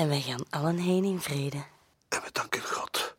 En 0.00 0.08
wij 0.08 0.20
gaan 0.20 0.44
allen 0.50 0.76
heen 0.76 1.04
in 1.04 1.20
vrede. 1.20 1.56
En 2.08 2.20
we 2.24 2.28
danken 2.32 2.62
God. 2.62 3.14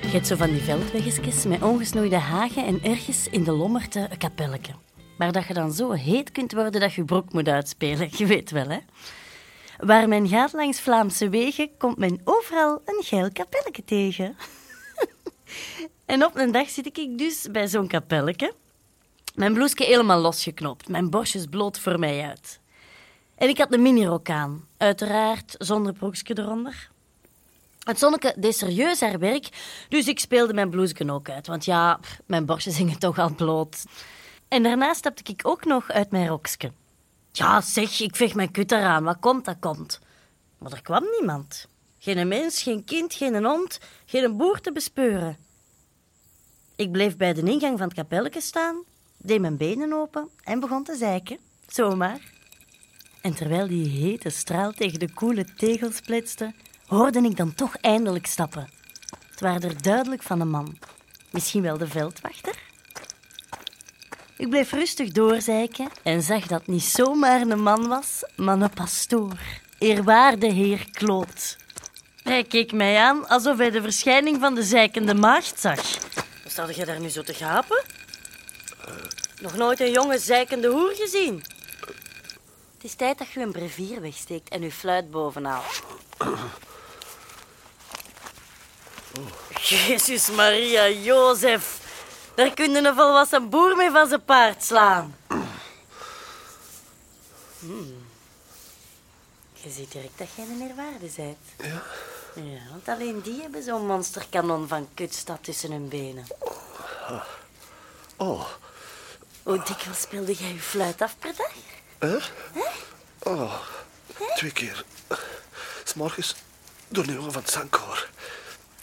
Je 0.00 0.18
hebt 0.18 0.26
zo 0.26 0.36
van 0.36 0.50
die 0.50 0.60
veldweggetjes 0.60 1.44
met 1.44 1.62
ongesnoeide 1.62 2.16
hagen 2.16 2.66
en 2.66 2.82
ergens 2.82 3.28
in 3.28 3.44
de 3.44 3.52
lommerte 3.52 4.06
een 4.10 4.18
kapelletje. 4.18 4.72
Maar 5.18 5.32
dat 5.32 5.46
je 5.46 5.54
dan 5.54 5.72
zo 5.72 5.90
heet 5.90 6.32
kunt 6.32 6.52
worden 6.52 6.80
dat 6.80 6.92
je 6.92 7.04
broek 7.04 7.32
moet 7.32 7.48
uitspelen. 7.48 8.08
Je 8.18 8.26
weet 8.26 8.50
wel, 8.50 8.68
hè? 8.68 8.78
Waar 9.78 10.08
men 10.08 10.28
gaat 10.28 10.52
langs 10.52 10.80
Vlaamse 10.80 11.28
wegen, 11.28 11.70
komt 11.78 11.98
men 11.98 12.20
overal 12.24 12.82
een 12.84 13.04
geil 13.04 13.32
kapelletje 13.32 13.84
tegen. 13.84 14.36
en 16.06 16.24
op 16.24 16.36
een 16.36 16.52
dag 16.52 16.68
zit 16.68 16.98
ik 16.98 17.18
dus 17.18 17.48
bij 17.50 17.68
zo'n 17.68 17.88
kapelletje. 17.88 18.54
Mijn 19.34 19.54
bloesje 19.54 19.84
helemaal 19.84 20.20
losgeknopt, 20.20 20.88
mijn 20.88 21.10
borstjes 21.10 21.46
bloot 21.46 21.78
voor 21.78 21.98
mij 21.98 22.28
uit. 22.28 22.60
En 23.34 23.48
ik 23.48 23.58
had 23.58 23.72
een 23.72 23.82
minirok 23.82 24.30
aan, 24.30 24.68
uiteraard 24.76 25.54
zonder 25.58 25.92
broekje 25.92 26.38
eronder. 26.38 26.90
Het 27.84 27.98
zonneke 27.98 28.34
deed 28.36 28.56
serieus 28.56 29.00
haar 29.00 29.18
werk, 29.18 29.48
dus 29.88 30.06
ik 30.06 30.18
speelde 30.18 30.54
mijn 30.54 30.70
bloesje 30.70 31.10
ook 31.12 31.30
uit. 31.30 31.46
Want 31.46 31.64
ja, 31.64 32.00
mijn 32.26 32.46
borstjes 32.46 32.76
hingen 32.82 32.98
toch 32.98 33.18
al 33.18 33.34
bloot. 33.34 33.84
En 34.48 34.62
daarna 34.62 34.94
stapte 34.94 35.32
ik 35.32 35.40
ook 35.42 35.64
nog 35.64 35.90
uit 35.90 36.10
mijn 36.10 36.26
rokske. 36.26 36.72
Ja, 37.32 37.60
zeg, 37.60 38.00
ik 38.00 38.16
veeg 38.16 38.34
mijn 38.34 38.50
kut 38.50 38.72
eraan. 38.72 39.04
Wat 39.04 39.18
komt, 39.20 39.44
dat 39.44 39.56
komt. 39.60 40.00
Maar 40.58 40.72
er 40.72 40.82
kwam 40.82 41.04
niemand. 41.18 41.68
Geen 41.98 42.28
mens, 42.28 42.62
geen 42.62 42.84
kind, 42.84 43.14
geen 43.14 43.44
hond, 43.44 43.80
geen 44.06 44.36
boer 44.36 44.60
te 44.60 44.72
bespeuren. 44.72 45.36
Ik 46.76 46.92
bleef 46.92 47.16
bij 47.16 47.32
de 47.32 47.42
ingang 47.42 47.78
van 47.78 47.86
het 47.86 47.96
kapelletje 47.96 48.40
staan, 48.40 48.84
deed 49.16 49.40
mijn 49.40 49.56
benen 49.56 49.92
open 49.92 50.28
en 50.44 50.60
begon 50.60 50.84
te 50.84 50.96
zeiken. 50.96 51.38
Zomaar. 51.66 52.20
En 53.20 53.34
terwijl 53.34 53.66
die 53.66 53.88
hete 53.88 54.30
straal 54.30 54.72
tegen 54.72 54.98
de 54.98 55.12
koele 55.12 55.44
tegels 55.44 56.00
pletste, 56.00 56.54
hoorde 56.86 57.20
ik 57.20 57.36
dan 57.36 57.54
toch 57.54 57.76
eindelijk 57.76 58.26
stappen. 58.26 58.68
Het 59.30 59.40
waren 59.40 59.62
er 59.62 59.82
duidelijk 59.82 60.22
van 60.22 60.40
een 60.40 60.50
man. 60.50 60.78
Misschien 61.30 61.62
wel 61.62 61.78
de 61.78 61.88
veldwachter? 61.88 62.61
Ik 64.42 64.50
bleef 64.50 64.72
rustig 64.72 65.10
doorzeiken 65.10 65.90
en 66.02 66.22
zag 66.22 66.46
dat 66.46 66.66
niet 66.66 66.82
zomaar 66.82 67.40
een 67.40 67.62
man 67.62 67.88
was, 67.88 68.24
maar 68.36 68.60
een 68.60 68.70
pastoor. 68.70 69.36
Eerwaarde 69.78 70.46
heer 70.46 70.86
Kloot. 70.92 71.56
Hij 72.22 72.44
keek 72.44 72.72
mij 72.72 72.98
aan 72.98 73.28
alsof 73.28 73.56
hij 73.56 73.70
de 73.70 73.82
verschijning 73.82 74.40
van 74.40 74.54
de 74.54 74.62
zeikende 74.62 75.14
maagd 75.14 75.60
zag. 75.60 75.80
Sta 76.46 76.68
je 76.74 76.84
daar 76.84 77.00
nu 77.00 77.08
zo 77.08 77.22
te 77.22 77.34
gapen? 77.34 77.82
Nog 79.40 79.56
nooit 79.56 79.80
een 79.80 79.92
jonge 79.92 80.18
zeikende 80.18 80.68
hoer 80.68 80.92
gezien. 80.94 81.42
Het 82.74 82.84
is 82.84 82.94
tijd 82.94 83.18
dat 83.18 83.30
je 83.30 83.40
een 83.40 83.52
brevier 83.52 84.00
wegsteekt 84.00 84.48
en 84.48 84.62
je 84.62 84.72
fluit 84.72 85.10
bovenhaalt. 85.10 85.82
Jezus 89.60 90.30
Maria 90.30 90.88
Jozef. 90.88 91.81
Daar 92.34 92.54
kun 92.54 92.70
je 92.72 92.78
een 92.88 92.94
volwassen 92.94 93.48
boer 93.48 93.76
mee 93.76 93.90
van 93.90 94.08
zijn 94.08 94.24
paard 94.24 94.64
slaan. 94.64 95.16
Hmm. 97.58 98.06
Je 99.52 99.70
ziet 99.70 99.92
direct 99.92 100.18
dat 100.18 100.28
jij 100.34 100.44
een 100.44 100.68
eerwaarde 100.68 101.06
bent. 101.16 101.38
Ja? 101.58 101.82
Ja, 102.34 102.60
want 102.70 102.88
alleen 102.88 103.20
die 103.20 103.40
hebben 103.40 103.62
zo'n 103.62 103.86
monsterkanon 103.86 104.68
van 104.68 104.88
kutstad 104.94 105.38
tussen 105.44 105.70
hun 105.72 105.88
benen. 105.88 106.26
Oh, 108.16 108.46
Hoe 109.42 109.62
dikwijls 109.62 110.00
speelde 110.00 110.34
jij 110.34 110.52
je 110.52 110.60
fluit 110.60 111.00
af 111.02 111.18
per 111.18 111.32
dag? 111.36 111.52
hè? 111.98 112.16
Oh, 113.30 113.54
twee 114.34 114.52
keer. 114.52 114.84
S'morgens 115.84 116.34
door 116.88 117.06
de 117.06 117.12
jongen 117.12 117.32
van 117.32 117.42
het 117.42 117.50
zangkoor. 117.50 118.01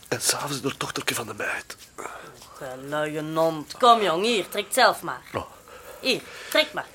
En 0.10 0.22
s'avonds 0.22 0.62
door 0.62 0.72
het 0.72 0.80
dochtertje 0.80 1.16
van 1.16 1.28
de 1.28 1.34
meid. 1.34 1.76
Luie 2.90 3.34
hond. 3.34 3.78
Kom 3.78 4.02
jong, 4.02 4.24
hier, 4.24 4.50
trek 4.50 4.66
zelf 4.70 5.02
maar. 5.02 5.22
Oh. 5.34 5.46
Hier, 6.00 6.22
trek 6.50 6.74
maar. 6.74 6.88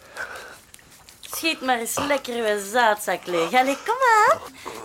Schiet 1.20 1.60
maar 1.60 1.78
eens 1.78 1.98
lekker 1.98 2.34
uw 2.34 2.70
zaadzak 2.72 3.26
leeg. 3.26 3.52
Allee, 3.52 3.76
kom 3.86 3.96
aan. 4.28 4.38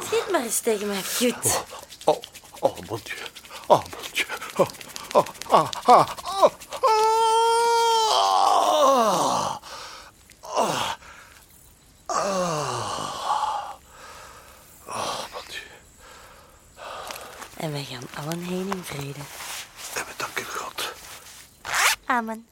Schiet 0.06 0.31
maar 0.31 0.41
eens 0.41 0.59
tegen 0.59 0.88
mijn 0.88 1.03
kut. 1.18 1.63
Oh, 2.06 2.22
oh, 2.59 2.78
mon 2.89 3.00
dieu. 3.03 3.18
Oh, 3.68 3.84
mon 3.84 4.12
dieu. 4.12 4.25
Oh, 4.57 4.68
oh, 5.12 5.25
ah, 5.50 5.69
ah, 5.84 6.07
oh, 6.23 6.50
oh. 6.81 7.29
Oh, 14.88 15.28
mon 15.31 15.44
dieu. 15.47 15.72
En 17.59 17.72
wij 17.72 17.84
gaan 17.84 18.25
allen 18.25 18.42
heen 18.44 18.72
in 18.72 18.84
vrede. 18.84 19.20
En 19.96 20.06
we 20.06 20.14
danken 20.18 20.46
God. 20.46 20.94
Amen. 22.06 22.47